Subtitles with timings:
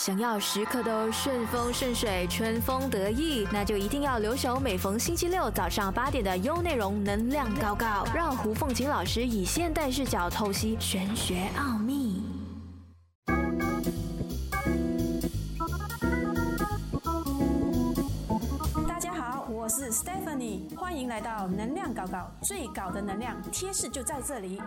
[0.00, 12.22] 想要时刻都顺风顺水、春风得意，那就一定要留守每逢星期六早上八点的优内容能量高高，让胡凤琴老师以现代视角透析玄学奥秘。
[18.88, 24.62] 大家好，我是 Stephanie，欢迎来到能量高高，最高的能量贴士就在这里。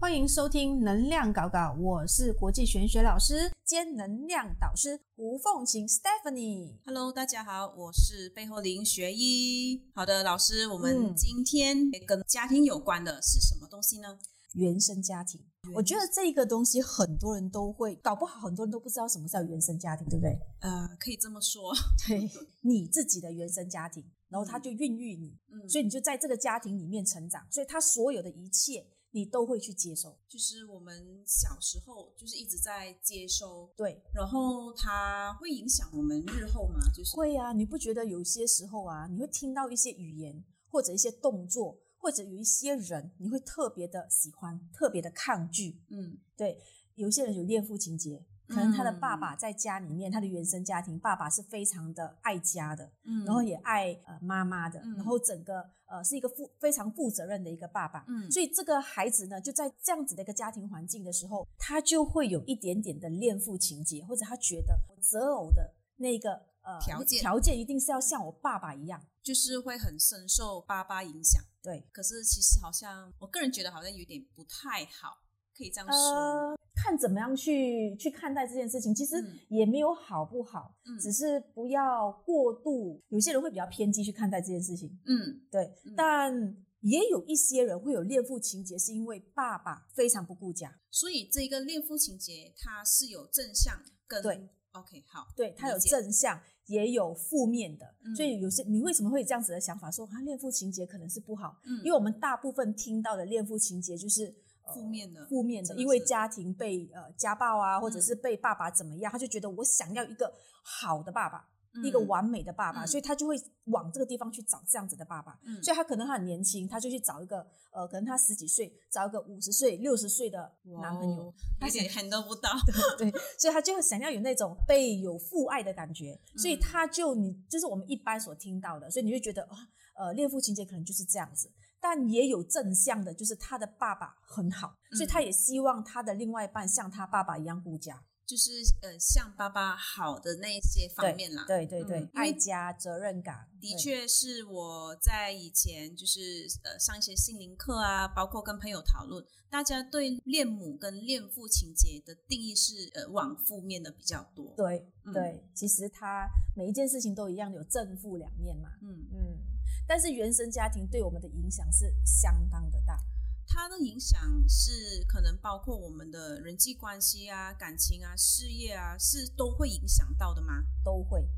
[0.00, 6.78] 欢迎收听能量搞搞，我是国际玄学老师兼能量导师胡凤琴 Stephanie。
[6.86, 9.84] Hello，大家好，我是背后林学医。
[9.94, 14.18] 好的，老师，我们嗯今天跟家庭有关的是什么东西呢？
[14.54, 15.38] 原生家庭，
[15.74, 20.32] 我觉得这个东西很多人都会，搞不好很多人都不知道什么叫原生家庭，对不对？
[20.60, 21.74] 呃，可以这么说，
[22.08, 22.26] 对，
[22.62, 30.16] 你自己的原生家庭，然后他就孕育你，嗯，所以你就在这个家庭里面成长，所以他所有的一切你都会去接收。
[30.28, 36.78] 就是我们小时候就是一直在接收，对，然后它会影响我们日后吗？
[36.94, 45.82] 就是会啊，你不觉得有些时候啊，你会听到一些语言或者一些动作，或者有一些人，你会特别的喜欢，特别的抗拒。
[45.88, 46.60] 嗯对，
[46.94, 58.04] 有些人有恋父情节，可能他的爸嗯爸在家里面，他的原生家庭，爸爸是非常的爱家的，嗯，然后也爱呃妈妈的，嗯然后整个呃是一个负非常负责任的一个爸爸。
[58.08, 69.00] 嗯，所以这个孩子呢，就在这样子的一个家庭环境的时候，他就会有一点点的恋父情节，或者他觉得择偶的那个呃条件条件一定是要像我爸爸一样。
[69.22, 71.42] 就是会很深受爸爸影响。
[71.62, 75.18] 对，可是其实好像我个人觉得好像有点不太好，
[75.60, 75.94] 可以这样说。
[75.94, 82.98] 呃，看怎么样去去看待这件事情，其实嗯也没有好不好，嗯只是不要过度。
[83.08, 101.60] 有些人会比较偏激去看待这件事情，嗯对，嗯但也有一些人会有恋父情节，是因为爸爸非常不顾家，所以这个恋父情节它是有正向跟对 OK 好，对它有正向，也有负面的，嗯所以有些你为什么会有这样子的想法，说啊恋父情节可能是不好？
[101.66, 104.34] 嗯因为我们大部分听到的恋父情节就是。
[104.70, 110.32] 呃负面的负面的，因为家庭被呃家暴啊，或者嗯是被爸爸怎么样，他就觉得我想要一个
[110.62, 113.36] 好的爸爸，嗯一个完美的爸爸，嗯所以他就会
[113.66, 115.38] 往这个地方去找这样子的爸爸。
[115.44, 122.50] 嗯所以他可能他很年轻，他就去找一个呃，可能他十几岁，找一个五十岁、六十岁的男朋友，哇哦他有点想 handle 不到，
[122.98, 129.56] 对，所以他就想要有那种被有父爱的感觉，所以嗯他就你就是我们一般所听到的，所以你会觉得啊，
[129.94, 131.50] 呃，恋父情节可能就是这样子，
[131.80, 138.50] 但也有正向的，就是他的爸爸很好，所以嗯他也希望他的另外一半像他爸爸一样顾家，就是
[138.82, 141.44] 呃像爸爸好的那一些方面啦。
[141.46, 154.54] 对对对，嗯爱家、责任感，的确是我在以前就是呃上一些心灵课啊，包括跟朋友讨论，大家对恋母跟恋父情节的定义是呃往负面的比较多。
[154.56, 155.12] 对嗯。
[155.12, 159.38] 对，其实他每一件事情都一样有正负两面嘛，嗯，嗯，
[159.86, 162.98] 但是原生家庭对我们的影响是相当的大，
[163.46, 170.64] 它的影响是可能包括我们的人际关系啊、感情啊、事业啊，是都会影响到的吗？
[170.84, 171.28] 都会。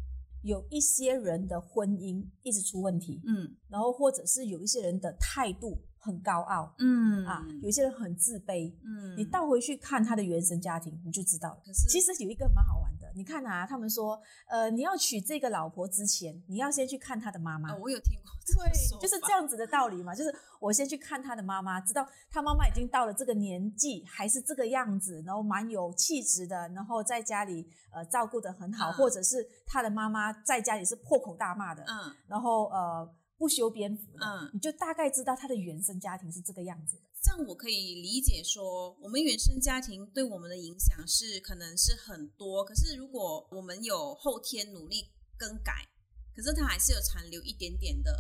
[0.43, 3.57] 有一些人的婚姻一直出问题，嗯。
[3.69, 8.75] 然后或者是有一些人的态度很高傲、嗯啊，有些人很自卑。
[8.85, 11.63] 嗯你倒回去看他的原生家庭，你就知道了。
[11.65, 17.71] 可是其实有一个蛮好玩的，你看啊，他们说，呃，你要娶这个老婆之前，你要先去看他的妈妈。
[17.71, 18.33] 啊，我有听过
[18.65, 33.09] 对，就是这样子的道理嘛，就是我先去看他的妈妈，知道他妈妈已经到了这个年纪，还是这个样子，然后蛮有气质的，然后在家里呃照顾的很好，嗯或者是他的妈妈在家里是破口大骂的，嗯然后呃
[33.43, 37.03] 不修边幅，嗯你就大概知道他的原生家庭是这个样子的。
[37.21, 45.89] 这样我可以理解说，我们原生家庭对我们的影响是可能是很多，可是如果我们有后天努力更改，
[46.37, 48.13] 可是它还是有残留一点点的。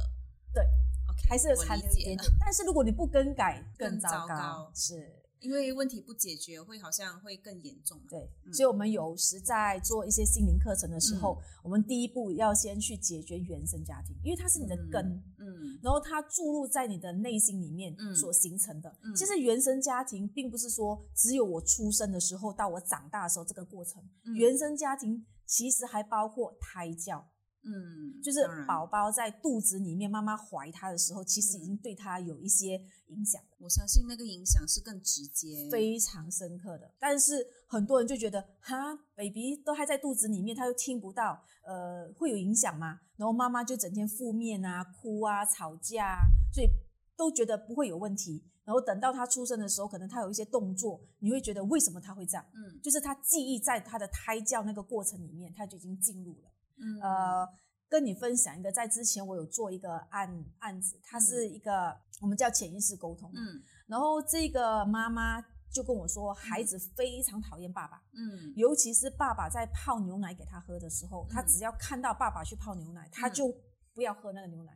[0.52, 0.64] 对
[1.08, 5.21] ，OK，还是有残留一点点，但是如果你不更改，更糟糟糕是。
[5.42, 8.00] 因为问题不解决，会好像会更严重。
[8.08, 18.96] 对，嗯所以我们有时在做一些心灵课程的时候，我们第一步要先去解决原生家庭，因为它是你的根，嗯然后它注入在你的内心里面嗯所形成的。
[19.02, 27.28] 嗯其实原生家庭并不是说只有我出生的时候到我长大的时候这个过程，嗯原生家庭其实还包括胎教，
[27.64, 33.40] 嗯，就是宝宝在肚子里面，妈妈怀他的时候，其实已嗯经对他有一些影响。
[33.58, 35.68] 我相信那个影响是更直接。
[35.70, 36.92] 非常深刻的。
[36.98, 42.98] 但是很多人就觉得，哈，baby 都还在肚子里面，他又听不到，呃，会有影响吗？
[43.16, 46.68] 然后妈妈就整天负面啊、哭啊、吵架啊，所以
[47.16, 48.44] 都觉得不会有问题。
[48.64, 52.44] 然后等到他出生的时候，可能他有一些动作，你会觉得为什么他会这样？
[52.54, 56.51] 嗯就是他记忆在他的胎教那个过程里面，他就已经进入了。
[56.82, 57.48] 嗯呃，
[57.88, 63.30] 跟你分享一个，在之前我有做一个案案子，它是一个、我们叫潜意识沟通。
[63.34, 65.40] 嗯然后这个妈妈
[65.70, 73.54] 就跟我说，孩子非常讨厌爸爸，嗯尤其是爸爸在泡牛奶给他喝的时候，他嗯只要看到爸爸去泡牛奶，他就
[73.94, 74.72] 不要喝那个牛奶。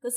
[0.00, 0.16] 可是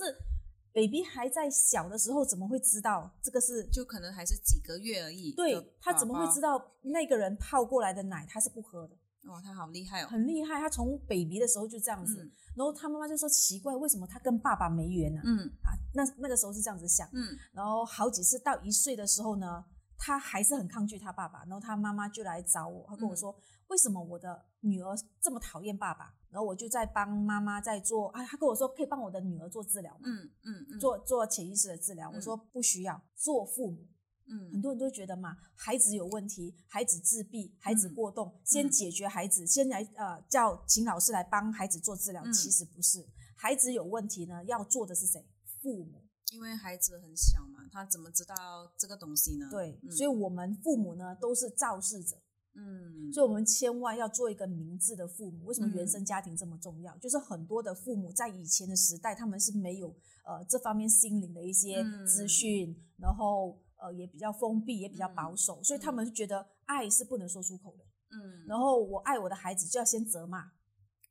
[0.74, 3.66] baby 还在小的时候，怎么会知道这个是？
[3.68, 5.34] 就可能还是几个月而已。
[5.34, 6.58] 对他怎么会知道？
[6.58, 8.96] 道那个人泡过来的奶他是不喝的？
[9.28, 10.08] 哦，他好厉害哦。
[10.08, 12.24] 很厉害，他从 baby 的时候就这样子。
[12.24, 15.70] 嗯然后他妈妈就说奇怪，为什么他跟爸爸没缘呢、嗯啊？
[15.94, 17.08] 那那个时候是这样子想。
[17.14, 19.64] 嗯然后好几次到一岁的时候呢，
[19.96, 21.44] 他还是很抗拒他爸爸。
[21.44, 23.32] 然后他妈妈就来找我，他跟我说，
[23.68, 26.16] 为什么我的女儿这么讨厌爸爸？
[26.32, 30.00] 然后我就在帮妈妈在做啊，他跟我说可以帮我的女儿做治疗吗？
[30.06, 32.10] 嗯嗯嗯，做做潜意识的治疗。
[32.10, 33.86] 我嗯说不需要，做父母。
[34.28, 42.22] 很嗯多人都觉得嘛，孩子有问题，孩子自闭，孩子嗯过动，先解决孩子，先来呃叫请老师来帮孩子做治疗。
[42.24, 45.26] 嗯其实不是，孩子有问题呢，要做的是谁？
[45.62, 46.04] 父母。
[46.34, 48.36] 因为孩子很小嘛，他怎么知道
[48.78, 49.48] 这个东西呢？
[49.50, 52.18] 对，嗯所以我们父母呢都是肇事者，
[52.54, 55.46] 嗯，所以我们千万要做一个明智的父母。
[55.46, 56.98] 为什么嗯原生家庭这么重要？
[56.98, 59.88] 就是很多的父母在以前的时代，他们是没有
[60.26, 67.84] 呃这方面心灵的一些嗯资讯，然后呃也比较封闭，也比较保守，所以他们就觉得爱是不能说出口的。
[68.10, 70.52] 嗯，然后我爱我的孩子就要先责骂，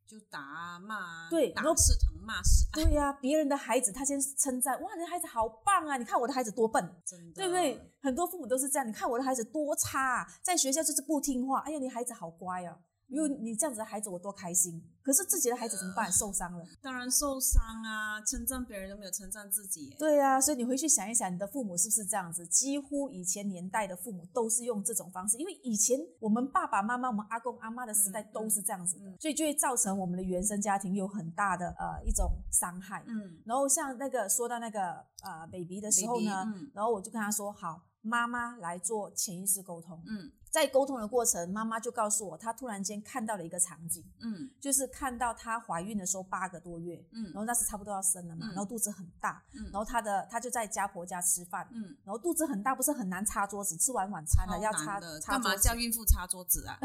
[0.07, 5.97] 就打啊骂啊，对然后打是疼，骂是爱，对呀、别人的孩子他先称赞，哇，你的孩子好棒啊！
[5.97, 7.93] 你看我的孩子多笨，真的，对不对？？
[8.01, 14.83] 很多父母都是这样，你看我的孩子多差、啊，在学校就是不听话，哎呀，你孩子好乖啊，因为你这样子的孩子我多开心。
[15.03, 16.11] 可是自己的孩子怎么办？
[16.11, 16.67] 受伤了。
[16.83, 19.97] 当然受伤啊，称赞别人都没有称赞自己耶。
[19.97, 22.45] 对啊，所以你回去想一想，你的父母是不是这样子？
[22.49, 33.05] 几乎以前年代的父母都是用这种方式，因为以前我们爸爸妈妈、我们阿公阿妈的时代嗯都是这样子的，嗯所以就会造成我们的原生家庭有很大的呃一种伤害。
[33.07, 34.81] 嗯然后像那个说到那个
[35.23, 40.03] 呃 baby 的时候呢 baby，嗯然后我就跟他说，好，妈妈来做潜意识沟通。
[40.09, 44.49] 嗯在沟通的过程，妈妈就告诉我，她突然间看到了一个场景，嗯。
[44.59, 47.25] 就是看到她怀孕的时候八个多月，嗯。
[47.25, 48.49] 然后那时差不多要生了嘛，嗯。
[48.55, 49.65] 然后肚子很大，嗯。
[49.65, 56.81] 然后她的她就在家婆家吃饭，嗯，然后肚子很大，不是很难擦桌子，吃完晚餐了要擦难的，擦干嘛叫，孕妇擦桌子啊？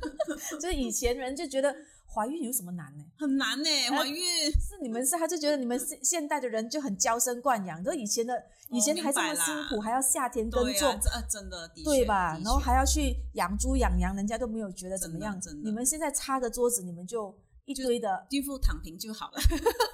[0.58, 1.76] 就是以前人就觉得
[2.12, 3.04] 怀孕有什么难呢？
[3.18, 4.16] 很难呢，怀孕。
[4.52, 8.34] 是你们是，他就觉得你们现现代的人就很娇生惯养，就以前的
[8.70, 12.34] 以前还这么辛苦，还要夏天耕种，这呃真的的对吧？
[12.34, 17.32] 的然后确还要去养猪养羊，人家都没有觉得怎么样你们现在擦个桌子，你们就
[17.64, 18.26] 一堆的。
[18.30, 19.38] 孕妇躺平就好了。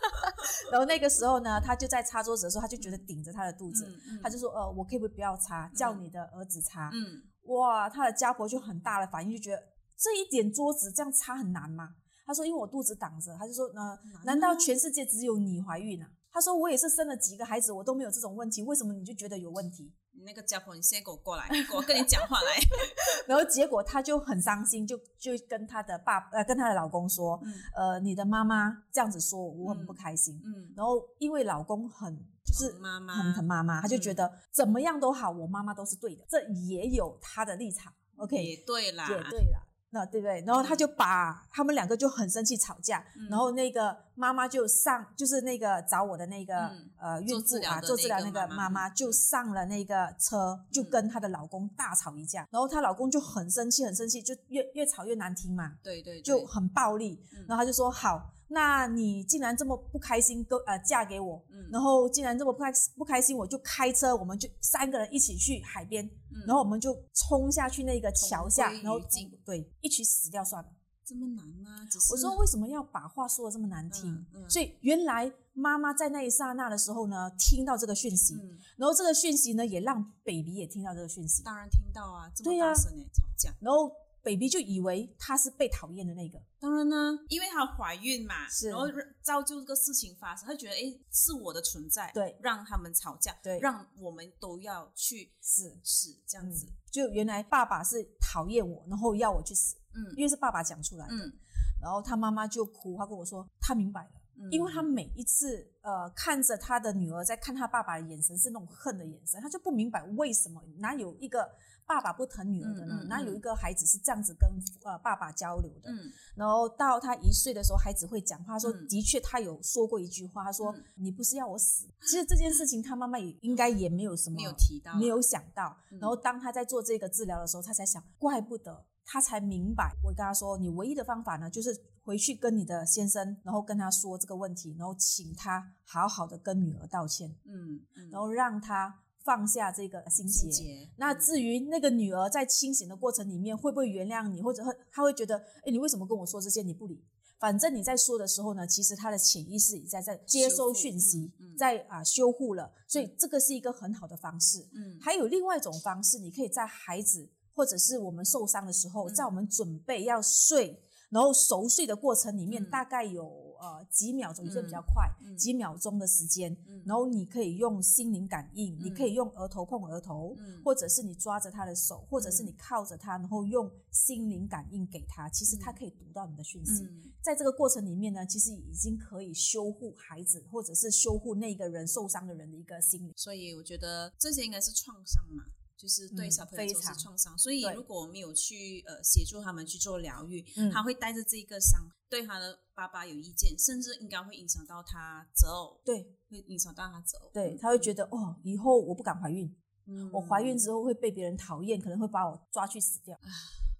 [0.72, 6.90] 然后那个时候呢，他就在擦桌子的时候，他就觉得顶着他的肚子，嗯嗯他就说：“呃，我可以不可以不要擦，叫你的儿子擦。
[6.92, 9.62] 嗯哇，他的家婆就很大的反应，就觉得
[9.96, 11.90] 这一点桌子这样擦很难吗？
[12.26, 22.58] 他说：“因为我肚子挡着。”他就说：“呃，难难道啊全世界只有你怀孕啊？”他说：“我也是生了几个孩子，我都没有这种问题，为什么你就觉得有问题？”你那个家婆，你现在给我过来，给我跟你讲话来。
[23.28, 30.40] 然后结果他就很伤心，就就跟他的爸呃跟他的老公说：“嗯呃，你的妈妈这样子说我，很不开心。
[30.44, 37.92] 嗯，然后因为老公很就是疼妈妈很疼妈妈，他就觉得怎么样都好，我妈妈都是对的，这也有他的立场。
[38.16, 39.65] OK，也对啦，也对啦，
[39.96, 40.42] 那对不对？
[40.46, 43.28] 然后他就把他们两个就很生气吵架，嗯。
[43.30, 50.90] 然后那个妈妈就上，就是那个找我的那个、嗯呃孕妇做治疗的啊做治疗那那个妈妈就上了那个车，就嗯。
[50.90, 56.22] 跟她的老公大吵一架，然后她老公就很生气，很生气，就越越吵越难听嘛，对对，对。
[56.22, 57.44] 就很暴力，嗯。
[57.48, 58.32] 然后他就说好。
[58.48, 69.00] 那你既然这么不开心，跟呃嫁给我，嗯然后既然这么不开不开心，我就开车，我们就三个人一起去海边，嗯然后我们就冲下去那个桥下，然后
[69.44, 70.70] 对一起死掉算了。
[71.04, 71.86] 这么难吗？
[71.88, 74.12] 只是我说为什么要把话说的这么难听？
[74.12, 83.54] 嗯嗯所以原来妈妈在那一刹那的时候呢，听到这个讯息，嗯，然后这个讯息呢也让 baby 也听到这个讯息，当然听到啊，这么大声哎，吵架。
[83.60, 83.92] 然后
[84.26, 88.86] baby 就以为他是被讨厌的那个，当然呢，因为她怀孕嘛，是然后
[89.22, 101.14] 造就这个事情发生，她觉得哎，是我的存在，对让他们吵架，对让我们都要去死死这样子嗯，，就原来爸爸是讨厌我，然后要我去死，嗯因为是爸爸讲出来的。
[101.14, 101.32] 嗯
[101.78, 104.10] 然后他妈妈就哭，他跟我说他明白了。
[104.38, 111.48] 嗯，因为他每一次呃看着他的女儿在看他爸爸的眼神是那种恨的眼神，他就不明白为什么哪有一个
[111.86, 114.48] 爸爸不疼女儿的呢那、嗯有一个孩子是这样子跟
[114.84, 121.86] 呃爸爸交流的，嗯然后到他一岁的时候，孩子会讲话，说嗯的确他有说过一句话，他说、嗯你不是要我死？
[122.02, 125.76] 其实这件事情他妈妈也应该也没有什么没有提到啊没有想到。
[125.90, 129.92] 嗯然后当他在做这个治疗的时候，他才想，怪不得他才明白。
[130.02, 131.70] 我跟他说，你唯一的方法呢，就是
[132.02, 138.94] 回去跟你的先生，然后跟他说这个问题，然后请他好好的跟女儿道歉，嗯嗯，然后让他
[139.26, 140.88] 放下这个心结。
[140.96, 146.62] 那嗯至于那个女儿在清醒的过程里面会不会原谅你，或者会她会觉得，哎，你为什么跟我说这些？
[146.62, 147.04] 你不理。
[147.38, 154.66] 反正你在说的时候呢，其实她的潜意识也在在接收讯息，嗯嗯在啊修护了，所以这个是一个很好的方式。
[154.72, 160.80] 嗯还有另外一种方式，你可以在孩子或者是我们受伤的时候，嗯在我们准备要睡，
[161.10, 176.84] 然后熟睡的过程里面，嗯大概有呃几秒钟，有些比较嗯快，嗯几秒钟的时间，嗯然后你可以用心灵感应，你嗯可以用额头碰额头，嗯或者是你抓着他的手，或者是嗯你靠着他，然后用心灵感应给他，其实他嗯可以读到你的讯息。
[176.84, 183.12] 嗯在这个过程里面呢，其实已经可以修护孩子，或者是修护那个人受伤的人的一个心灵。
[183.16, 185.42] 所以我觉得这些应该是创伤嘛，
[185.76, 187.36] 就是对嗯小朋友都是创伤。
[187.38, 197.30] 所以如果我们有去呃协助他们去做疗愈，嗯他会带着这个伤，对他的爸爸有意见，甚至应该会影响到他择偶，对会影响到他择偶。
[197.32, 199.54] 对，他会觉得哦，以后我不敢怀孕，
[199.86, 203.18] 嗯我怀孕之后会被别人讨厌，可能会把我抓去死掉。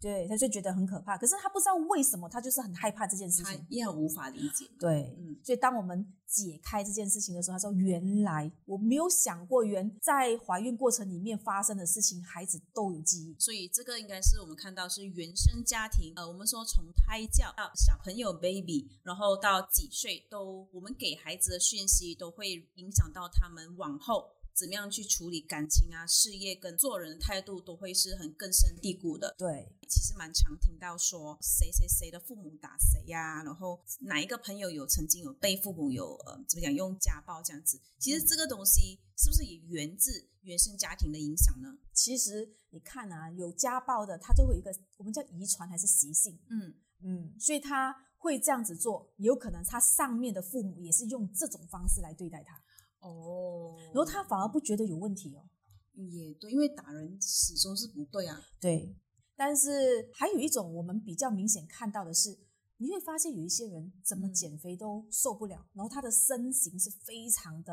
[0.01, 1.17] 对，他就觉得很可怕。
[1.17, 3.67] 可是他不知道为什么，他就是很害怕这件事他情。
[3.69, 4.69] 也很无法理解。
[4.79, 13.37] 对，嗯所以当我们解开这件事情的时候，他说：“原来我没有想过，原在怀孕过程里面发生的事情，孩子都有记忆。
[13.39, 29.35] 所以这个应该是我们看到是原生家庭，呃，我们说从胎教到小朋友 baby，然后到几岁都，我们给孩子的讯息都会影响到他们往后怎么样去处理感情啊、事业跟做人的态度，都会是很根深蒂固的。
[29.37, 37.79] 对，其实蛮常听到说谁谁谁的父母打谁呀、然后哪一个朋友有曾经有被父母有呃怎么讲用家暴这样子。
[37.99, 41.77] 其实这个东西是不是也源自原生家庭的影响呢？
[41.93, 52.61] 其实你看啊，有家暴的，他就会有一个我们叫遗传还是习性，嗯嗯，所以他会这样子做，有可能他上面的父母也是用这种方式来对待他，
[53.11, 55.45] 哦然后他反而不觉得有问题哦。
[55.95, 58.39] 也对，因为打人始终是不对啊。
[58.61, 58.95] 对，
[59.35, 62.39] 但是还有一种我们比较明显看到的是，
[62.77, 67.73] 你会发现有一些人怎么嗯减肥都受不了，然后他的身形是非常的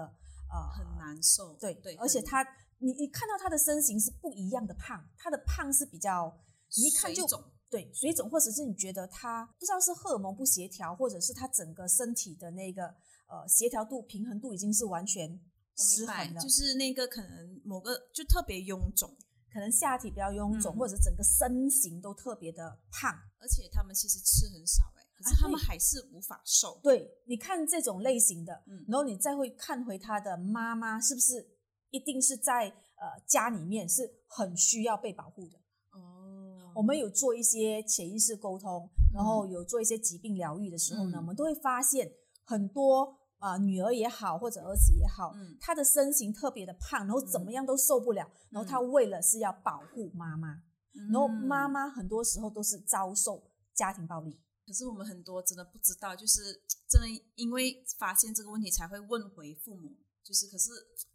[0.50, 2.42] 呃很难受，对对，很而且他
[2.80, 6.34] 你你看到他的身形是不一样的胖，他的胖是比较
[6.78, 12.96] 你一看就肿对水肿，或者是你觉得他不知道是荷尔蒙不协调，或者是他整个身体的那个
[13.34, 15.28] 呃协调度、平衡度已经是完全
[15.76, 19.10] 失衡了，就是那个可能某个就特别臃肿，
[19.52, 23.12] 可能下体比较臃肿，嗯或者整个身形都特别的胖。
[23.40, 26.80] 而且他们其实吃很少哎、可是他们对还是无法瘦。
[26.84, 31.46] 对，你看这种类型的，嗯然后你再会看回他的妈妈，是不是
[31.90, 35.58] 一定是在呃家里面是很需要被保护的？
[35.92, 42.10] 哦，我们有做一些潜意识沟通，然后有做一些疾病疗愈的时候呢，嗯我们都会发现
[42.46, 45.58] 很多啊、呃女儿也好，或者儿子也好，嗯。
[45.60, 50.54] 他的身形特别的胖，然后怎么样都受不了，然后他为了是要保护妈妈，
[50.96, 54.40] 嗯然后妈妈很多时候都是遭受家庭暴力。
[54.66, 56.40] 可是我们很多真的不知道，就是
[56.88, 60.70] 真的因为发现这个问题才会问回父母，就是可是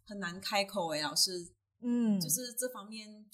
[0.05, 3.25] 很难开口哎，老师，嗯，就是这方面，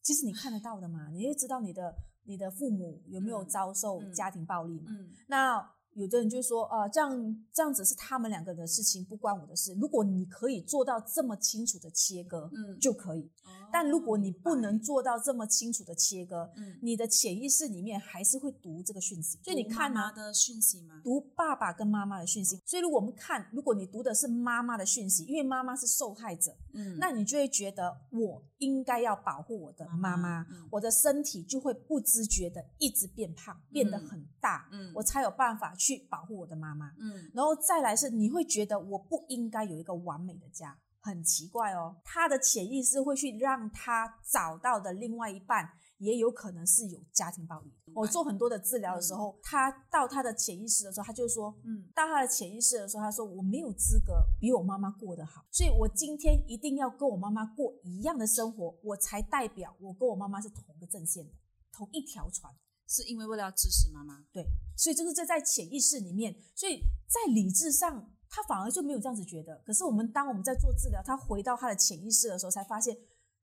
[0.00, 1.92] 其实你看得到的嘛，你会知道你的
[2.22, 4.12] 你的父母有没有嗯遭受嗯。
[4.14, 4.92] 家庭暴力嘛？
[4.92, 5.12] 嗯。
[5.26, 9.74] 那有的人就说啊、这样这样子是他们两个人的事情，不关我的事。
[9.74, 13.30] 如果你可以做到这么清楚的切割，嗯就可以。
[13.68, 19.38] 哦但如果你不能做到这么清楚的切割，嗯，你的潜意识里面还是会读这个讯息。
[19.42, 21.00] 所以你读看啊，妈妈的讯息吗？
[21.04, 22.60] 读爸爸跟妈妈的讯息。
[22.64, 36.92] 所以如果我们看，如果你读的是妈妈的讯息，因为妈妈是受害者，嗯，那你就会觉得我应该要保护我的妈妈妈，嗯我的身体就会不知觉的一直变胖，变得很大，嗯我才有办法去保护我的妈妈。
[36.98, 40.76] 嗯然后再来是你会觉得我不应该有一个完美的家，
[41.08, 41.96] 很奇怪哦。
[42.04, 47.72] 他的潜意识会去让他找到的另外一半，也有可能是有家庭暴力。
[47.94, 61.32] 我做很多的治疗的时候，他到他的潜意识的时候，他就说，嗯到他的潜意识的时候，他说我没有资格比我妈妈过得好，所以我今天一定要跟我妈妈过一样的生活，我才代表我跟我妈妈是同个阵线的，
[61.72, 62.54] 同一条船。
[62.90, 64.42] 是因为为了要支持妈妈，对，
[64.74, 69.62] 所以这是这在潜意识里面，所以在理智上，他反而就没有这样子觉得。
[69.66, 72.96] 可是我们当我们在做治疗，他回到他的潜意识的时候，才发现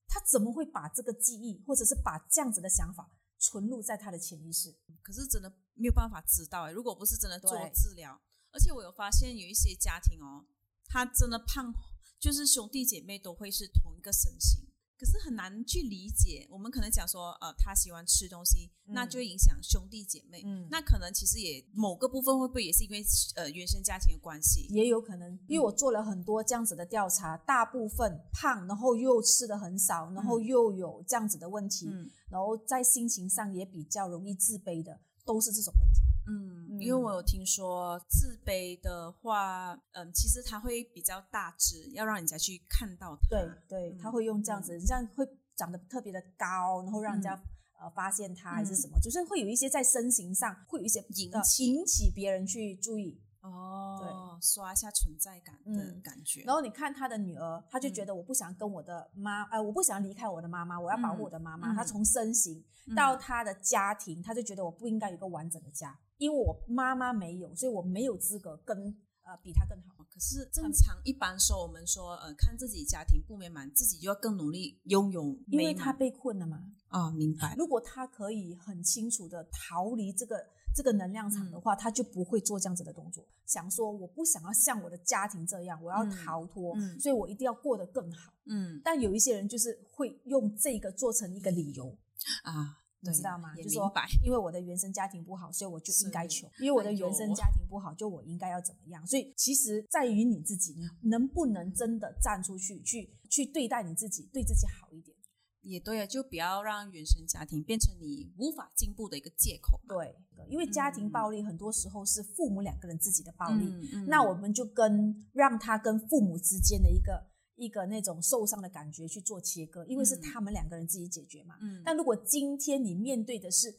[0.07, 4.75] 他怎么会把这个记忆，或者是把这样子的想法存入在他的潜意识？
[5.01, 8.19] 可是真的没有办法知道哎，如果不是真的做对治疗，
[8.51, 10.45] 而且我有发现有一些家庭哦，
[10.87, 11.73] 他真的胖，
[12.19, 16.47] 就是兄弟姐妹都会是同一个身形，可是很难去理解。
[16.49, 20.41] 我们可能讲说，呃，他喜欢吃东西，那就会影响兄弟姐妹。
[20.45, 23.03] 嗯那可能其实也某个部分会不会也是因为
[23.35, 24.67] 呃原生家庭的关系？
[24.69, 36.01] 也有可能，因为我做了很多这样子的调查，大部分胖，然后又吃的很少，然后又有这样子的问题，嗯然后在心情上也比较容易自卑的，都是这种问题。
[36.27, 43.27] 嗯，因为我有听说自卑的话，嗯，其实它会比较大只，要让人家去看到它。
[43.29, 47.31] 对对，嗯他会用这样子，这样会长得特别的高，然后让人家、
[47.79, 53.21] 呃发现他还是什么，就是会有一些在身形上会有一些呃引起引起别人去注意。
[53.41, 54.09] 哦，对
[54.41, 56.41] 刷一下存在感的嗯感觉。
[56.45, 61.71] 然后你看他的女儿，他就觉嗯得我不想跟我的妈，呃，我不想离开我的妈妈，我要保护我的妈妈。
[61.71, 62.63] 嗯他从身形
[62.95, 68.77] 到他的家庭，他就觉得我不应该有一个完整的家，因为我妈妈没有，所以我没有资格跟
[69.23, 70.05] 呃比她更好。
[70.09, 75.83] 可是正常一般说，我们说呃，看自己家庭不美满，自己就要更努力拥有因为美满。
[75.83, 76.71] 他被困了嘛。
[76.87, 77.53] 啊、明白。
[77.57, 80.41] 如果他可以很清楚的逃离这个
[80.73, 83.27] 这个能量场的话，他就不会做这样子的动作。
[83.45, 88.31] 想说我不想要像我的家庭这样，我要嗯逃脱，嗯所以我一定要过得更好。
[88.45, 91.97] 嗯但有一些人就是会用这个做成一个理由，
[92.43, 93.53] 啊，对你知道吗？
[93.57, 93.91] 也就说。
[94.23, 99.05] 因为我的原生家庭不好，所以我就应该是穷；因为我的原生家庭不好，就我应该要怎么样？
[99.05, 105.15] 所以其实在于你自己，你能不能真的站出去，去去对待你自己，对自己好一点。
[105.61, 109.81] 也对啊，就不要让原生家庭变成你无法进步的一个借口。
[109.87, 110.15] 对，
[110.47, 113.73] 因为家庭嗯暴力很多时候是父母两个人自己的暴力，
[114.07, 120.21] 那我们就跟让他跟父母之间的一个一个那种受伤的感觉去做切割，因为是嗯。
[120.21, 121.55] 他们两个人自己解决嘛。
[121.61, 121.81] 嗯。
[121.85, 123.73] 但如果今天你面对的是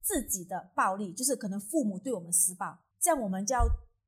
[0.00, 3.66] 自己的暴力，就是可能父母对我们施暴，这样我们就要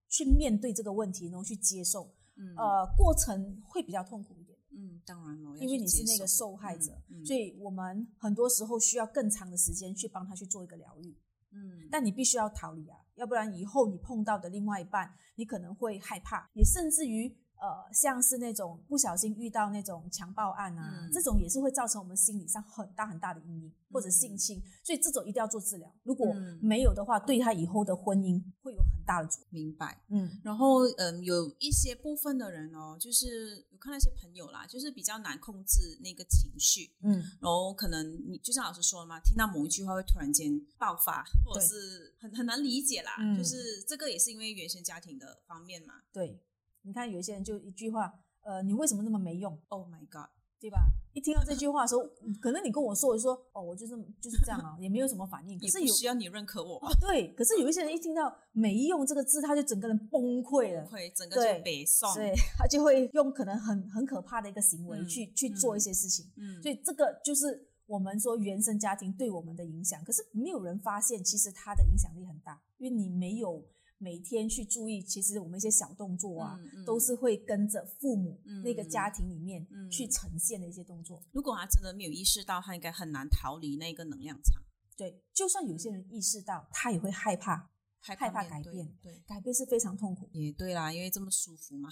[0.09, 2.15] 去面对这个问题，然后去接受。
[2.37, 2.55] 嗯。
[2.57, 7.27] 呃，过程会比较痛苦一点，嗯，当然了，因为你是那个受害者，嗯嗯。
[7.27, 11.17] 所以我们很多时候需要更长的时间去帮他去做一个疗愈。
[11.55, 17.29] 嗯，但你必须要逃离啊，要不然以后你碰到的另外一半，你可能会害怕，也甚至于
[17.63, 25.89] 呃，像是那种不小心遇到那种强暴案啊，嗯这种也是会造成我们心理上很大很大的阴影，或者性侵，所以这种一定要做治疗。
[26.03, 29.39] 如果嗯没有的话，对他以后的婚姻会有很大的阻。
[29.51, 30.03] 明白。
[30.09, 43.15] 嗯然后，嗯，有一些部分的人哦，就是我看那些朋友啦，就是比较难控制那个情绪，嗯，然后可能你就像老师说的嘛，听到某一句话会突然间爆发，或者是很很难理解啦。
[43.21, 45.95] 嗯就是这个也是因为原生家庭的方面嘛。
[46.13, 46.43] 对，
[46.83, 50.31] 你看有一些人就一句话，呃，你为什么那么没用，Oh my god！
[50.61, 50.79] 对吧？
[51.13, 52.03] 一听到这句话的时候，
[52.41, 55.59] 可能你跟我说，我就说哦，我就是就是这样啊，也没有什么反应。
[55.59, 62.09] 可是有需要你认可我，哦，对，可是有一些人一听到“没用”这个字，他就整个人崩溃了，会整个对就北宋。
[62.15, 66.31] 所以 他就会用可能很很可怕的一个行为嗯去、去做一些事情。
[66.37, 73.65] 嗯，所以这个就是我们说原生家庭对我们的影响，可是没有人发现，其实它的影响力很大，因为你没有
[74.03, 76.85] 每天去注意，其实我们一些小动作啊，嗯嗯。
[76.85, 81.23] 都是会跟着父母嗯那个家庭里面嗯去呈现的一些动作。
[81.31, 84.61] 如果他真的没有意识到，他应该很难逃离那个能量场，
[84.97, 90.29] 对，就算有些人意识到，他也会害怕，害害怕改变对，改变是非常痛苦。
[90.33, 91.89] 也对啦，因为这么舒服嘛，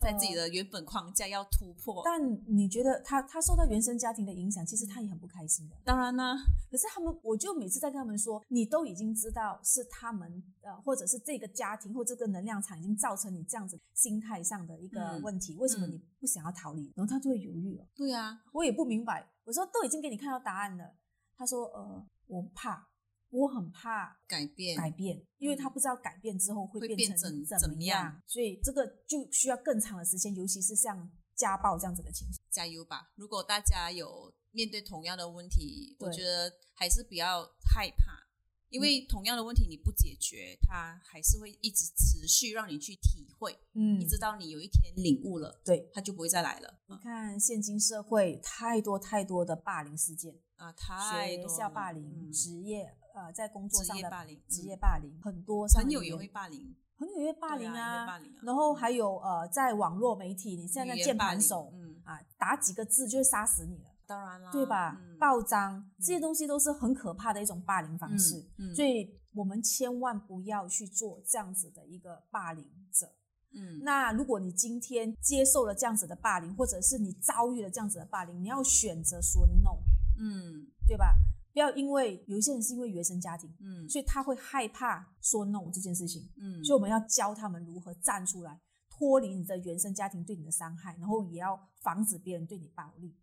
[0.00, 2.02] 在自己的原本框架要突破。
[2.04, 5.76] 但你觉得他他受到原生家庭的影响，其实他也很不开心的。
[5.84, 6.36] 当然呢，
[6.70, 16.92] 可是他们，我就每次在跟他们说，你都已经知道是他们呃，或者是这个家庭或这个能量场已经造成你这样子心态上的一个嗯问题，为什么嗯你不想要逃离？
[16.94, 17.86] 然后他就会犹豫了。
[17.94, 20.94] 对啊，我也不明白，我说都已经给你看到答案了。
[21.36, 22.88] 他说呃，我怕，
[23.30, 32.38] 我很怕改变，改变，因为他不知道改变之后会会变成怎么样样，所以这个就需要更长的时间，尤其是像家暴这样子的情形。
[32.50, 33.12] 加油吧！
[33.16, 38.26] 如果大家有面对同样的问题，我觉得还是不要害怕，
[38.70, 45.88] 因为同样的问题你不解决，它还是会一直持续让你去体会，嗯一直到你有一天领悟了，对。
[45.92, 46.80] 它就不会再来了。
[46.86, 54.78] 你看，现今社会太多太多的霸凌事件，啊，太学多了校霸凌、嗯职业呃，在工作上的业霸凌，职业嗯。
[54.78, 58.40] 霸凌很多，朋友也会，霸凌，朋友也会霸凌对啊霸凌啊。
[58.44, 64.96] 然后还有呃，在网络媒体，你现在键盘手嗯，啊，打几个字就会杀死你了，当然啦，对吧？
[65.00, 65.18] 嗯？
[65.18, 68.74] 报章这些东西都是很可怕的一种霸凌方式，嗯嗯。
[68.74, 73.12] 所以我们千万不要去做这样子的一个霸凌者。
[73.52, 73.80] 嗯。
[73.82, 79.82] 那如果你今天接受了这样子的霸凌，或者是你遭遇了这样子的霸凌，你要选择说 no，
[80.20, 80.68] 嗯。
[80.86, 81.14] 对吧？
[81.52, 93.16] 不要因为有一些人是因为原生家庭，嗯所以他会害怕说 no 这件事情，嗯，所以我们要教他们如何站出来，脱离你的原生家庭对你的伤害，然后也要防止别人对你暴力。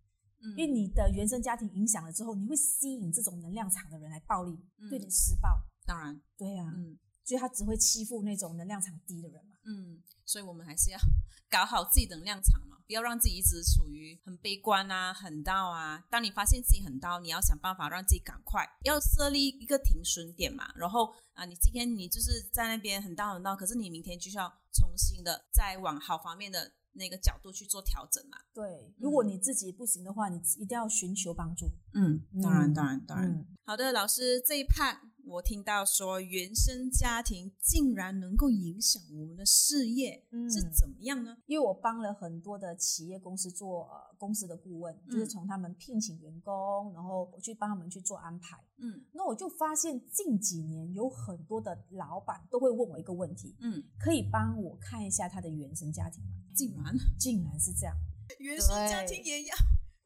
[0.58, 5.50] 因为你的原生家庭影响了之后，你会吸引这种能量场的人来暴力，嗯对你施暴。
[5.86, 9.55] 当然，对啊，嗯所以他只会欺负那种能量场低的人嘛。
[9.66, 11.00] 嗯，所以我们还是要
[11.50, 16.04] 搞好自己的能量场嘛，不要让自己一直处于很悲观啊、很到啊。
[16.10, 20.72] 当你发现自己很到，你要想办法让自己赶快要设立一个停损点嘛。
[20.76, 28.38] 然后啊，你今天你就是在那边很到很到，可是你明天就需要重新的再往好方面的那个角度去做调整嘛。
[28.54, 31.70] 对，如果你自己不行的话，你一定要寻求帮助。
[31.94, 33.32] 嗯，当然，当然，当然。
[33.32, 41.38] 嗯好的，老师这一 part 我听到说原生家庭竟然能够影响我们的事业，嗯是怎么样呢？
[41.48, 48.58] 因为我帮了很多的企业公司做呃公司的顾问，就是嗯从他们聘请员工，然后我去帮他们去做安排。
[48.78, 56.32] 嗯那我就发现近几年有很多的老板都会问我一个问题：嗯，可以帮我看一下他的原生家庭吗？
[56.54, 57.96] 竟然竟然是这样。
[58.40, 59.56] 原生家庭也要，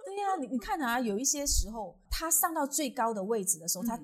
[0.06, 4.00] 对呀、你你看啊，有一些时候他上到最高的位置的时候，嗯他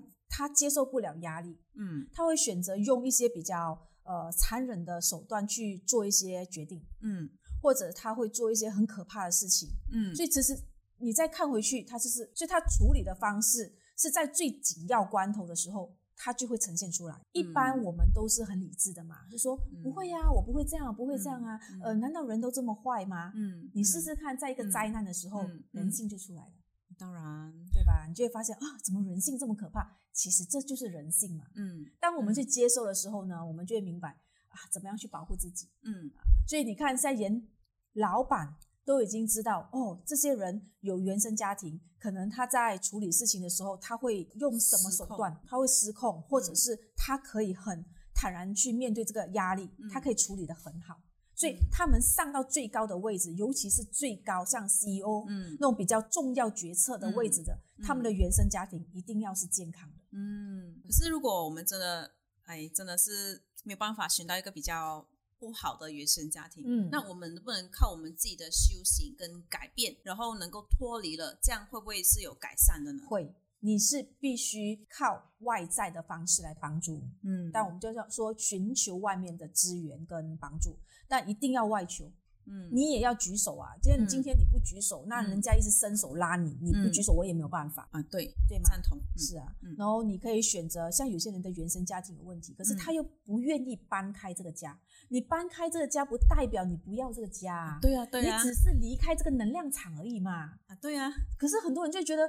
[0.49, 7.29] 接受不了压力，嗯他会选择用一些比较呃残忍的手段去做一些决定，嗯
[7.61, 9.69] 或者他会做一些很可怕的事情。
[9.91, 10.55] 嗯，所以其实
[10.99, 17.19] 你再看回去，他就是，所以他处理的方式是在最紧要关头的时候，他就会呈现出来。
[17.31, 21.59] 一般我们都是很理智的嘛，就说嗯不会呀、我不会这样，不会这样啊。
[21.71, 23.31] 嗯嗯呃，难道人都这么坏吗？
[23.35, 26.51] 嗯，你试试看，在一个灾难的时候，人性就出来了，
[26.97, 28.05] 当然，对吧？
[28.07, 29.97] 你就会发现啊，怎么人性这么可怕？
[30.13, 31.45] 其实这就是人性嘛。
[31.55, 34.09] 嗯当我们去接受的时候呢，我们就会明白
[34.49, 35.69] 啊，怎么样去保护自己。
[35.83, 36.11] 嗯
[36.47, 37.47] 所以你看，现在连
[37.93, 38.55] 老板
[38.85, 45.37] 都已经知道，哦，这些人有原生家庭，可能他在处理事情的时候，他会用什么手段？
[45.45, 51.01] 他会失控，或者是他可以很坦然去面对这个压力，嗯他可以处理的很好。
[51.35, 59.95] 所以他们上到最高的位置，尤其是最高，像 CEO、嗯那种比较重要决策的位置的，嗯他们的原生家庭一定要是健康的。
[60.11, 60.81] 嗯。
[60.83, 62.11] 可是如果我们真的，
[62.45, 65.05] 哎，真的是没有办法选到一个比较
[65.37, 73.03] 不好的原生家庭，嗯那我们能不能靠我们自己的修行跟改变，然后能够脱离了，这样会不会是有改善的呢？
[73.07, 77.03] 会，你是必须靠外在的方式来帮助。
[77.23, 82.11] 嗯但我们就要说寻求外面的资源跟帮助，但一定要外求，
[82.47, 83.75] 嗯你也要举手啊。
[83.81, 88.63] 既然你嗯今天你不举手，那人家一直伸手拉你，你不嗯举手，我也没有办法，啊，对，对吗？
[88.69, 94.77] 赞同，嗯是啊，嗯然后你可以选择，像有些人的原生家庭有问题，可是嗯他又不愿意搬开这个家。
[95.09, 97.79] 你搬开这个家，不代表你不要这个家啊。
[97.79, 100.53] 对啊，对啊你，只是离开这个能量场而已嘛。
[100.65, 102.23] 啊，对啊，可是很多人就觉得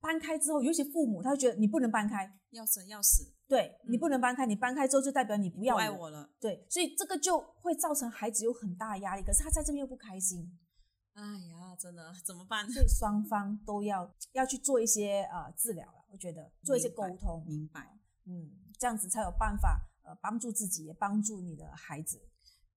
[0.00, 10.58] 搬开之后，尤其父母，他会觉得你不能搬开，要生要死，对你嗯不能搬开，你搬开之后就代表你不要不爱我了，对，所以这个就会造成孩子有很大的压力，可是他在这边又不开心，
[11.14, 12.68] 哎呀，真的怎么办？
[12.70, 17.98] 所以双方都要要去做一些呃治疗了，我觉得做一些沟通，明白。
[18.26, 22.29] 嗯，这样子才有办法呃帮助自己，也帮助你的孩子。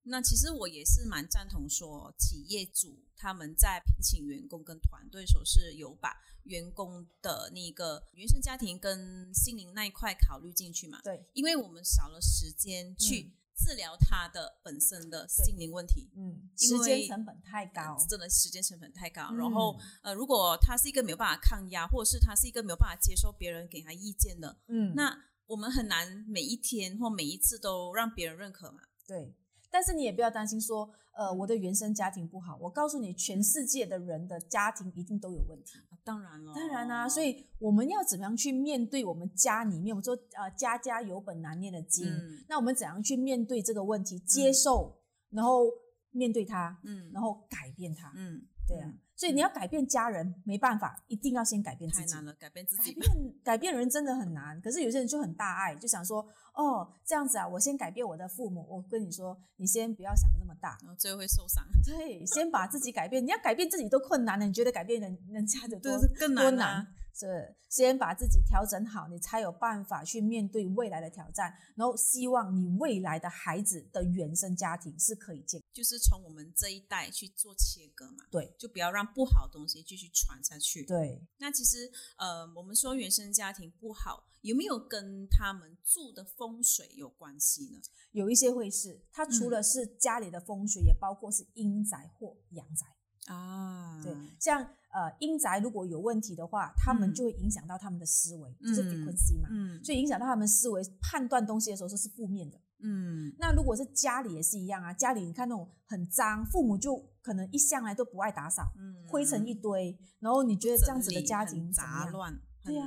[0.05, 6.13] 那其实我也是蛮赞同说，企业主他们在聘请员工跟团队的时候是有把
[6.43, 16.11] 员工的那个原生家庭跟心灵那一块考虑进去嘛，对，因为我们少了时间去治疗他的本身的心灵问题。
[16.17, 28.81] 嗯，因时间为成本太高，真的时间成本太高，嗯然后呃，如果他是一个没有办法抗压，或者是他是一个没有办法接受别人给他意见的，嗯，那我们很难每一天或每一次都让别人认可嘛。
[29.07, 29.33] 对。
[29.73, 32.55] 但是你也不要担心说，呃，嗯我的原生家庭不好。
[32.61, 35.79] 我告诉你，全世界的人的家庭一定都有问题。
[35.89, 39.95] 啊当然了，当然啦、所以我们要怎么样去面对我们家里面？
[39.95, 42.05] 我们说呃，家家有本难念的经。
[42.07, 44.19] 嗯那我们怎样去面对这个问题？
[44.19, 45.63] 接受，然后
[46.11, 48.11] 面对它，嗯然后改变它。
[48.15, 52.25] 嗯，对啊嗯，所以你要改变家人，没办法，一定要先改变自己太难。
[52.25, 52.99] 了，改变自改己改。
[52.99, 58.65] 变改变人真的很难，可是有些人就很大爱，就想说，哦，这样子啊，我先改变我的父母。
[58.69, 63.23] 我跟你说，你先不要想的这么大，然后最后会受伤，对，先把自己改变。
[63.23, 66.87] 你要改变自己都困难了，你觉得改变人人家的多对，更难多难啊。
[67.13, 71.55] 是先把自己调整好，你才有办法去面对未来的挑战。
[71.75, 80.83] 然后希望你未来的孩子的原生家庭是可以健，就是从我们这一代去做切割嘛，对，就不要让不好的东西继续传下去。
[80.85, 87.79] 对，那其实呃，我们说原生家庭不好，有没有跟他们住的风水有关系呢？
[88.11, 92.85] 有一些会是，它除嗯了是家里的风水，也包括是阴宅或阳宅。
[93.27, 102.57] 啊，对，像呃阴宅如果有问题的话，他们嗯就会影响到他们的思维，就是嗯 frequency 嘛，嗯，所以影响到他们思维判断东西的时候是是负面的。
[102.85, 111.71] 嗯那如果是家里也是一样啊，家里你看那种很脏，父母就可能一向来都不爱打扫，嗯，灰尘一堆，然后你觉得这样子的家庭？
[111.71, 112.85] 杂乱，对啊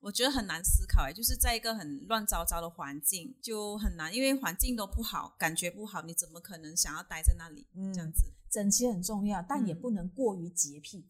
[0.00, 7.66] 我觉得很难思考哎，就是在一个很乱糟糟的环境，就很难，因为环境都不好，感觉不好，你怎么可能想要待在那里？
[7.74, 8.32] 嗯这样子。
[8.50, 11.06] 整齐很重要，但也嗯不能过于洁癖。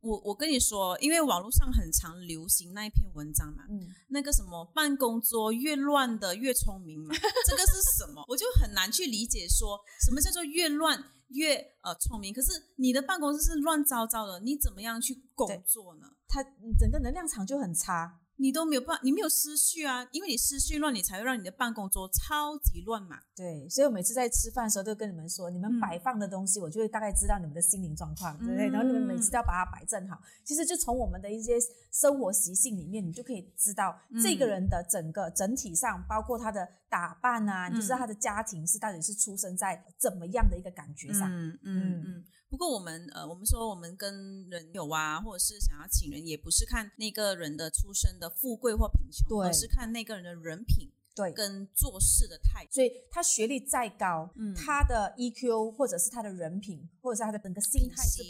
[0.00, 7.14] 我我跟你说，因为网络上很常流行那一篇文章嘛，嗯，那个什么办公桌越乱的越聪明嘛，
[7.46, 8.24] 这个是什么？
[8.28, 12.32] 我就很难去理解说什么叫做越乱越呃聪明。
[12.32, 16.06] 可是你的办公室是乱糟糟的，你怎么样去工作呢？
[16.26, 16.42] 它
[16.78, 18.20] 整个能量场就很差。
[18.40, 23.20] 你都没有办，你没有思绪啊，因为你思绪乱，你才会让你的办公桌超级乱嘛。
[23.36, 28.70] 对，所以我每次在吃饭的时候都跟你们说，你们嗯摆放的东西，我就会大概知道你们的心灵状况，对不对？
[28.70, 30.18] 嗯然后你们每次都要把它摆正好。
[30.42, 31.58] 其实就从我们的一些
[31.92, 41.30] 生活习性里面，你就可以知道嗯这个人的整个整体上，包括他的打扮啊，嗯你就知道他的家庭是到底是出生在怎么样的一个感觉上。
[41.30, 42.24] 嗯嗯嗯嗯。
[42.50, 52.72] 不过我们呃，我们说我们跟人有啊，或者是想要请人，也不是看那个人的出身的富贵或贫穷，对而是看那个人的人品对，跟做事的态度。
[52.72, 58.22] 所以他学历再高，嗯他的 EQ 或者是他的人品，或者是他的整个心态是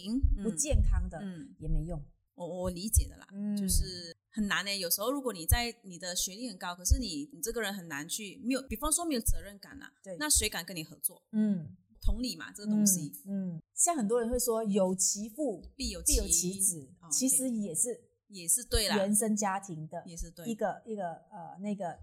[0.43, 2.01] 不健康的，嗯，也没用。
[2.35, 4.75] 我我理解的啦，嗯就是很难呢。
[4.75, 11.23] 有时候如果你在你的学历很高，可是你你这个人很难去没有，比方说没有责任感啊，对那谁敢跟你合作？
[11.33, 20.47] 嗯，同理嘛，这个东西、嗯，嗯，像很多人会说有其父必有必有其子，哦其实也是也是对啦，原生家庭的也是对。
[20.47, 21.99] 一个一个呃那个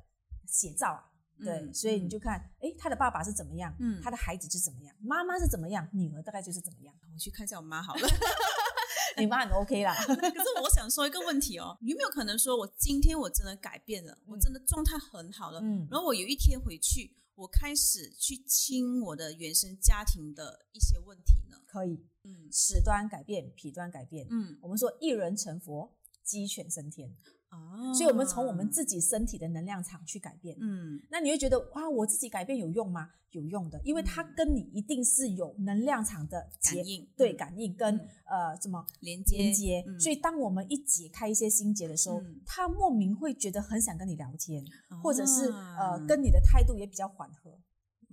[0.45, 1.11] 写照啊。
[1.39, 4.01] 对，嗯所以你就看，诶，他的爸爸是怎么样，嗯。
[4.01, 6.95] 他的孩子是怎么样，妈妈是怎么样，女儿大概就是怎么样。
[7.13, 8.01] 我去看一下我妈好了。
[9.19, 15.87] 你妈很 OK 啦， 可是我想说一个问题哦，有没有可能说我今天我真的改变了，我真的状态很好了，嗯。
[15.91, 21.57] 然后我有一天回去，我开始去清我的原生家庭的一些问题呢？
[21.67, 24.25] 可以，嗯始端改变，彼端改变。
[24.31, 27.15] 嗯我们说一人成佛，鸡犬升天，
[27.49, 30.57] 啊所以我们从我们自己身体的能量场去改变。
[30.59, 31.01] 嗯。
[31.09, 33.09] 那你会觉得哇，我自己改变有用吗？
[33.31, 34.33] 有用的，因为它嗯。
[34.35, 38.09] 跟你一定是有能量场的结感应对，嗯感应跟、嗯。
[38.25, 39.83] 呃什么连接连接。
[39.87, 39.99] 嗯。
[39.99, 42.41] 所以当我们一解开一些心结的时候，嗯。
[42.45, 44.63] 他莫名会觉得很想跟你聊天，
[45.01, 47.57] 或者是啊呃跟你的态度也比较缓和，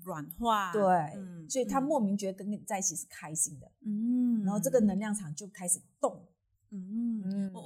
[0.04, 0.82] 软化，对，
[1.16, 1.82] 嗯所以他嗯。
[1.82, 6.24] 莫名觉得跟你在一起是开心的，嗯，然后这个能量场就开始动。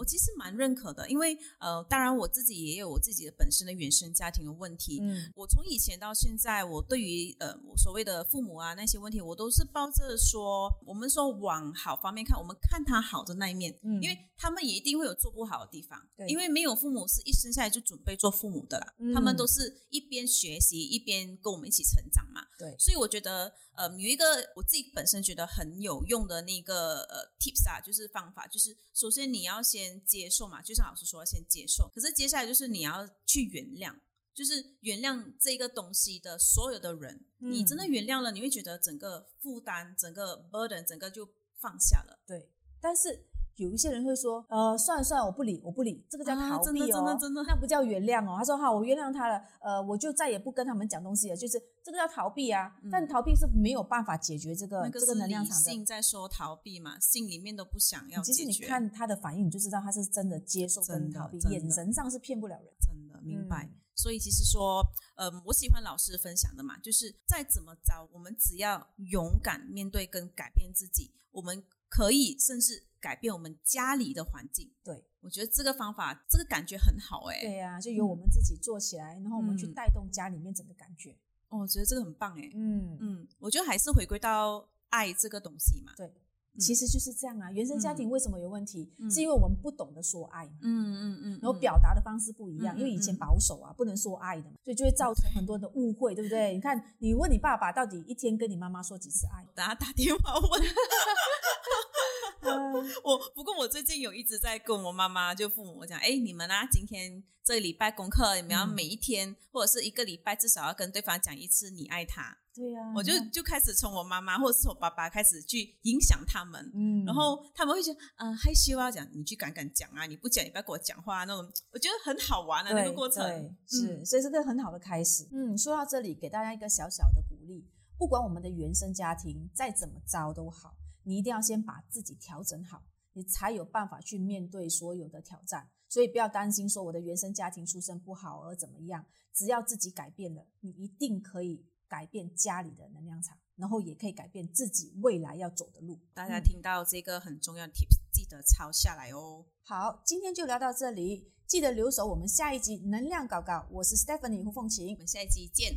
[0.09, 5.31] 其实蛮认可的，因为呃，当然我自己也有我自己的本身的原生家庭的问题，嗯。
[5.37, 14.03] 我从以前到现在，我对于呃我所谓的父母啊那些问题，我都是抱着说，我们说往好方面看，我们看他好的那一面，嗯。
[14.03, 16.27] 因为他们也一定会有做不好的地方，对。
[16.29, 19.13] 因为没有父母是一生下来就准备做父母的啦，嗯。
[19.13, 24.25] 他们都是一边学习一边跟我们一起成长嘛，对，所以我觉得，呃，有一个
[24.57, 31.89] 我自己本身觉得很有用的那个呃 tips 啊，就是方法，就是首先你要先接受嘛，就像老师说，先接受。
[31.95, 33.95] 可是接下来就是你要去原谅，
[34.35, 37.25] 就是原谅这个东西的所有的人。
[37.41, 42.19] 嗯你真的原谅了，你会觉得整个负担、整个 burden、整个就放下了。
[42.27, 43.27] 对，但是
[43.59, 48.37] 有一些人会说，呃，算了算了，我不理，我不理，这个叫啊真的逃避哦，真的真的那不叫原谅哦。
[48.39, 52.77] 他说好，我原谅他了，呃，我就再也不跟他们讲东西了，就是这个叫逃避啊。
[52.91, 55.63] 但逃避是没有办法解决这个、嗯那个这个能量场的。
[55.63, 58.59] 性在说逃避嘛，心里面都不想要其实你。
[58.69, 62.73] 看他的反应，你就知道他是真的接受跟逃避，眼神上是骗不了人。
[62.81, 63.65] 真的明白。
[63.65, 64.81] 嗯所以其实说，
[65.17, 74.71] 呃，我喜欢老师分享的嘛，就是再怎么着，我们只要勇敢面对跟改变自己，我们可以甚至改变我们家里的环境。
[74.83, 79.75] 对，我觉得这个方法，这个感觉很好哎、对呀、就由我们自己做起来，然后我们去嗯。
[79.75, 81.17] 带动家里面整个感觉。
[81.49, 85.93] 哦，我觉得这个很棒哎、嗯，嗯，我觉得还是回归到爱这个东西嘛。
[85.97, 86.13] 对，
[86.59, 87.51] 其实就是这样啊。
[87.53, 88.91] 原生家庭为什么有问题？
[88.99, 90.53] 嗯是因为我们不懂得说爱嘛。
[90.63, 96.53] 嗯嗯嗯，然后嗯表达的方式不一样，嗯因为以前保守啊，不能说爱的嘛，所以就会造成很多的误会，对不对？
[96.55, 99.47] 你看，你问你爸爸到底一天跟你妈妈说几次爱？
[99.55, 100.63] 打打电话问，
[103.05, 112.37] 我不过我最近有一直在跟我妈妈就父母讲，哎，你们啊，今天这个礼拜功课你们要每一天、或者是一个礼拜至少要跟对方讲一次你爱他。
[112.55, 123.25] 对呀、我就就开始从我妈妈或者是从我爸爸开始去影响他们，嗯然后他们会觉得嗯、害羞啊，讲你去敢敢讲啊，你不讲你不要跟我讲话、那种，我觉得很好玩的、那个过程。
[123.25, 125.29] 对是，嗯所以是个很好的开始。
[125.31, 127.65] 嗯，说到这里，给大家一个小小的鼓励，
[127.97, 135.71] 不管我们的原生家庭再怎么糟都好，你一定要先把自己调整好，你才有办法去面对所有的挑战。
[135.89, 145.99] 所以不要担心说我的原生家庭出身不好而怎么样，只要自己改变了，你一定可以改变家里的能量场，然后也可以改变自己未来要走的路。
[146.13, 149.47] 大家嗯听到这个很重要的 tips，记得抄下来哦。
[149.63, 153.65] 好，今天就聊到这里，记得留守我们下一集能量搞搞。
[153.71, 155.73] 我是 Stephanie 胡凤琴我，们下一集见。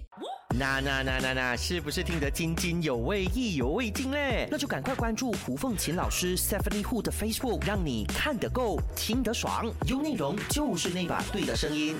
[0.59, 4.49] 那那那那那，是不是听得津津有味、意犹未尽嘞？
[4.51, 11.95] 那就赶快关注胡凤琴老师 Stephanie Hu 的 Facebook，让你看得够，听得爽，有内容就是那把对的声音。